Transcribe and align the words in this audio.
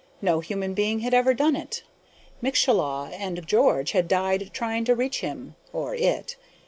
No 0.19 0.39
human 0.39 0.73
being 0.73 1.01
had 1.01 1.13
ever 1.13 1.31
done 1.35 1.55
it. 1.55 1.83
Mieczyslaw 2.41 3.11
and 3.13 3.45
George 3.45 3.91
had 3.91 4.07
died 4.07 4.49
trying 4.51 4.83
to 4.85 4.95
reach 4.95 5.19
him 5.19 5.53
(or 5.73 5.93
it). 5.93 6.37